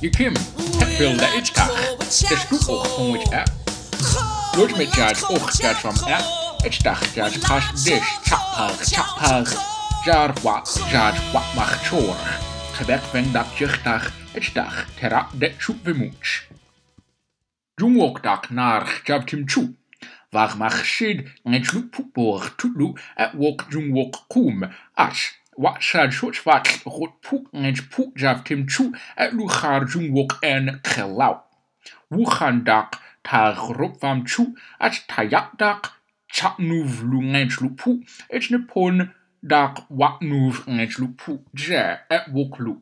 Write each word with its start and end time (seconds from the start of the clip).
Je 0.00 0.10
kim, 0.10 0.34
het 0.78 0.96
wil 0.96 1.16
de 1.16 1.34
itchkach. 1.36 1.96
De 1.98 2.36
stoep 2.36 2.68
ook 2.68 2.86
van 2.86 3.08
which 3.10 3.32
app. 3.32 3.50
Lodge 4.56 4.76
met 4.76 4.94
judge 4.94 5.28
ook 5.28 5.50
judge 5.50 5.74
from 5.74 6.12
app. 6.12 6.24
Itchkach 6.64 7.14
judge 7.14 7.38
kash 7.38 7.84
dish, 7.84 8.18
chapag, 8.22 8.84
chapag. 8.84 9.52
Jar 10.04 10.32
wat, 10.42 10.80
judge 10.90 11.32
wat 11.32 11.54
mag 11.54 11.88
chor. 11.88 12.16
Gebek 12.72 13.02
wen 13.12 13.32
dat 13.32 13.46
juchtag, 13.58 14.12
itchkach, 14.32 14.86
terap 14.98 15.28
de 15.32 15.54
choep 15.58 15.84
wemoech. 15.84 16.46
Jungwok 17.74 18.22
dak 18.22 18.50
naar 18.50 19.00
jab 19.04 19.26
tim 19.26 19.48
chu. 19.48 19.76
Waar 20.30 20.56
mag 20.56 20.84
shid 20.84 21.28
ngech 21.42 21.72
lu 21.72 21.88
poepor 21.88 22.54
tutlu 22.56 22.92
at 23.14 23.32
wok 23.32 23.66
jungwok 23.68 24.24
koom. 24.28 24.64
Ach, 24.94 25.39
shoch 26.16 26.40
wat 26.46 26.66
rot 26.86 27.14
poek 27.26 27.44
ngech 27.52 27.82
poek 27.92 28.10
jab 28.22 28.44
tim 28.46 28.66
chu 28.72 28.84
at 29.16 29.30
gaar 29.56 29.82
jungwok 29.90 30.32
en 30.42 30.80
gaan 32.34 32.64
dak 32.64 33.00
tar 33.22 33.54
rop 33.78 33.94
vam 34.02 34.24
chu 34.24 34.42
at 34.78 34.94
nuv 36.58 37.02
lu 37.10 37.20
ngech 37.32 37.60
lu 37.62 37.70
poe. 37.80 38.00
Et 38.30 38.50
ne 38.50 38.58
pon 38.70 38.96
dak 39.42 39.74
nuv 40.22 40.64
ngech 40.66 40.98
lu 41.00 41.08
poe 41.20 41.38
je 41.54 41.82
at 42.16 42.24
wok 42.34 42.58
lu. 42.58 42.74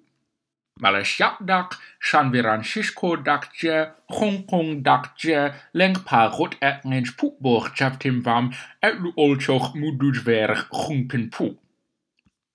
Malashak 0.80 1.44
dak, 1.44 1.74
Shanviran 2.00 2.62
Shishko 2.62 3.16
dak 3.24 3.48
je, 3.52 3.88
Hong 4.08 4.46
Kong 4.46 4.82
dak 4.82 5.10
je, 5.18 5.50
Leng 5.74 5.96
pa 6.06 6.28
rot 6.28 6.54
et 6.62 6.84
ngens 6.84 7.10
poekborg 7.18 7.74
chaptim 7.74 8.20
vam, 8.22 8.52
et 8.80 8.94
lu 8.94 9.10
olchoch 9.16 9.74
mudujverg 9.74 10.68
gunken 10.70 11.30
poe. 11.34 11.56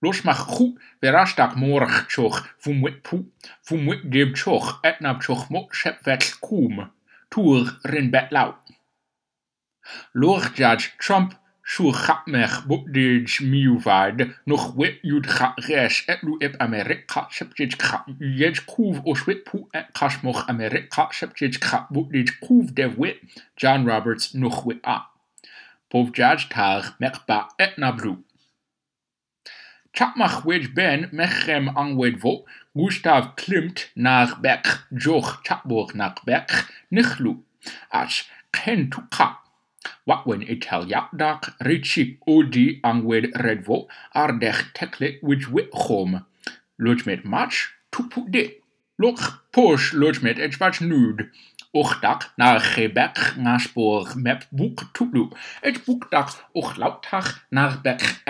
Los 0.03 0.25
mach 0.25 0.47
gut, 0.47 0.77
verrastak 1.01 1.55
morch 1.55 2.09
choch, 2.09 2.43
vum 2.59 2.81
wit 2.83 3.03
poot, 3.03 3.25
vum 3.63 3.87
wit 3.87 4.11
give 4.11 4.33
Roshmachchu, 4.33 4.81
Verastak 4.83 4.83
Morchchoch, 4.83 4.83
Fumwitpu, 4.83 4.83
Fumwitgibchoch, 4.83 4.83
Etnabchoch 4.83 5.49
Mokshepvetkum, 5.49 6.89
Tur 7.29 7.79
Rinbetlau. 7.85 8.55
judge 10.57 10.91
Trump, 10.99 11.35
Shurchapmech, 11.63 12.67
Bubdij 12.67 13.39
Miuvad, 13.43 14.35
noch 14.45 14.75
Wit 14.75 14.99
Yudcha 15.03 15.55
Resh, 15.69 16.09
Etlu 16.09 16.37
Eb 16.41 16.57
Amerika, 16.59 17.29
Shepjitchka, 17.31 18.03
Yejkuv, 18.19 19.05
Oshwitpu, 19.05 19.69
Etkashmoch 19.71 20.49
Amerika, 20.49 21.07
Shepjitchka, 21.13 21.87
Bubdijkuv, 21.89 22.75
Dev 22.75 22.97
Wit, 22.97 23.21
John 23.55 23.85
Roberts, 23.85 24.33
noch 24.33 24.65
Wit 24.65 24.81
A. 24.83 25.07
Povjaj 25.89 26.49
Tar, 26.49 26.97
Mekba, 26.99 27.47
Etnablu. 27.57 28.17
Chapmach 29.95 30.43
wedge 30.43 30.71
ben 30.73 31.07
mechem 31.11 31.67
angwed 31.67 32.19
vo, 32.19 32.47
Gustav 32.73 33.35
Klimt 33.35 33.91
naar 33.93 34.37
bek, 34.41 34.87
joch 34.89 35.39
chapborg 35.43 35.93
naar 35.93 36.17
bek, 36.23 36.49
nichlu, 36.87 37.43
as 37.89 38.29
ken 38.49 38.89
tu 38.89 39.01
kap. 39.09 39.37
Wat 40.03 40.25
wen 40.25 40.41
itel 40.51 40.87
dak 41.11 41.53
richik 41.57 42.17
odi 42.25 42.77
angwed 42.81 43.35
redvo 43.35 43.85
ardech 44.11 44.71
tekle 44.71 45.17
home. 45.69 46.23
Lodge 46.75 47.03
met 47.05 47.23
match 47.23 47.73
tupu 47.89 48.25
de. 48.29 48.61
Lok 48.95 49.45
push 49.49 49.91
lodge 49.91 50.23
met 50.23 50.37
edge 50.37 50.57
match 50.59 50.79
nude. 50.79 51.29
Ochdak 51.71 52.31
naar 52.35 52.59
gebek 52.59 53.33
naspoor 53.37 54.13
mep 54.15 54.47
boek 54.49 54.89
tulu. 54.91 55.27
Het 55.61 55.81
och 56.51 56.75
lautag 56.77 57.45
naar 57.49 57.81
bek 57.81 58.21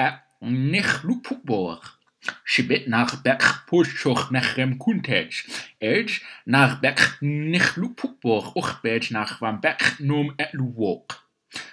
nich 0.52 1.04
lupukborg. 1.04 2.00
Shibit 2.44 2.88
naar 2.88 3.20
bek 3.24 3.64
pushchoch 3.66 4.30
nechrem 4.32 4.78
kuntej. 4.78 5.32
Edge 5.78 6.22
naar 6.46 6.80
bek 6.80 7.18
nich 7.20 7.76
lupukborg 7.76 8.54
och 8.54 8.80
bed 8.82 9.10
naar 9.10 9.36
van 9.40 9.60
bek 9.60 9.96
noem 10.00 10.34
et 10.36 10.52
luwok. 10.52 11.28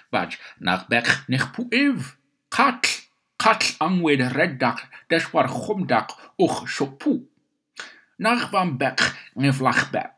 Vaj 0.09 0.37
nach 0.59 0.87
bek 0.87 1.23
nech. 1.27 1.51
Kat, 2.51 2.87
kat 3.37 3.75
angwed 3.79 4.21
reddak, 4.35 4.87
deswar 5.07 5.47
chomdak 5.47 6.09
och 6.35 6.67
shopu. 6.67 7.29
Nach 8.17 8.51
van 8.51 8.77
bek 8.77 8.99
nef 9.33 9.59
lach 9.59 9.89
bek. 9.91 10.11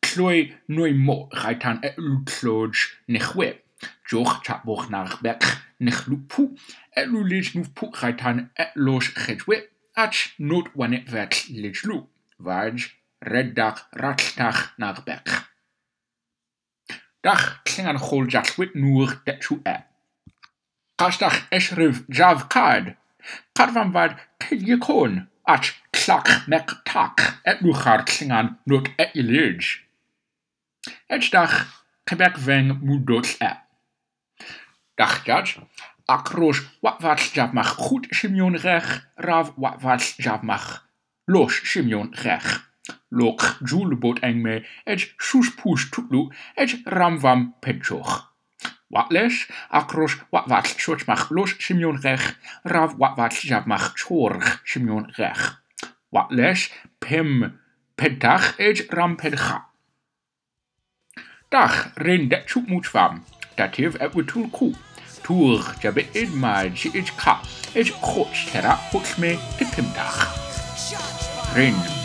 Kloi 0.00 0.56
noi 0.66 0.92
mo 0.92 1.28
gaitan 1.28 1.80
et 1.82 1.96
lutloj 1.96 2.76
nech 3.06 3.34
we. 3.34 3.56
Joch 4.04 4.42
chapboch 4.44 4.90
nach 4.90 5.20
bek 5.22 5.44
nechlupu, 5.80 6.56
elu 7.00 7.24
lejnufpu 7.30 7.90
khaitan 7.98 8.50
elosh 8.64 9.10
khedwe, 9.14 9.56
ach 9.96 10.20
not 10.38 10.66
wane 10.78 11.02
vetl 11.12 11.52
lejlu, 11.62 11.98
vaj 12.38 12.90
reddach 13.32 13.80
ratlach 14.02 14.60
nagbech. 14.78 15.44
Dach 17.22 17.46
tlingan 17.66 17.98
chol 18.06 18.28
jallwyd 18.32 18.76
nŵr 18.78 19.18
detsu 19.26 19.58
e. 19.66 19.76
Qasdach 20.98 21.40
esrif 21.58 22.04
jav 22.18 22.46
kad, 22.54 22.94
qarfan 23.58 23.90
vad 23.96 24.14
kegyekon, 24.42 25.26
ach 25.54 25.72
tlach 25.92 26.46
mek 26.50 26.70
tak, 26.84 27.40
etluchar 27.50 28.04
tlingan 28.06 28.56
not 28.66 28.90
e 29.02 29.10
ilij. 29.20 29.82
Edach 31.10 31.56
kebek 32.06 32.38
veng 32.46 32.78
mudol 32.86 33.26
e 33.42 33.52
dachjadj, 34.98 35.58
ac 36.08 36.32
roes 36.34 36.62
watfall 36.82 37.20
jafmach 37.36 37.74
chwt 37.76 38.08
simion 38.16 38.56
rech, 38.64 38.88
raf 39.16 39.52
watfall 39.56 40.04
jafmach 40.24 40.68
los 41.28 41.60
simion 41.64 42.10
rech. 42.24 42.48
Loch 43.10 43.44
jwlbot 43.60 44.22
eng 44.24 44.40
me, 44.44 44.62
ej 44.88 45.04
sus 45.20 45.50
pwys 45.60 45.86
tutlu, 45.92 46.28
ej 46.56 46.78
ramvam 46.88 47.52
pedjoch. 47.64 48.24
Watlesh, 48.88 49.44
ac 49.68 49.92
roes 49.92 50.16
watfall 50.32 50.72
siwtmach 50.72 51.28
los 51.30 51.52
simion 51.60 52.00
rech, 52.04 52.32
raf 52.64 52.96
watfall 52.96 53.36
jafmach 53.50 53.92
chorch 54.00 54.58
simion 54.64 55.10
rech. 55.20 55.44
Watlesh, 56.12 56.70
pem 57.04 57.60
pedach 58.00 58.54
ej 58.58 58.88
ram 58.88 59.20
pedcha. 59.20 59.66
Dach, 61.52 61.92
rin 62.00 62.28
det 62.28 62.44
chwm 62.48 62.68
mwtfam, 62.72 63.24
datif 63.56 64.00
ebwytul 64.00 64.48
cwp 64.52 64.87
tŵr 65.28 65.64
jabe 65.84 66.06
id 66.16 66.32
maid 66.40 66.78
si 66.80 66.88
id 66.96 67.12
ca 67.20 67.36
id 67.76 67.92
chwch 68.00 68.46
tera 68.48 68.78
hwch 68.88 69.14
me 69.20 69.36
tipimdach. 69.60 70.24
Ryn 71.52 71.97